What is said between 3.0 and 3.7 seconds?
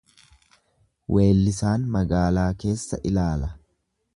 ilaala.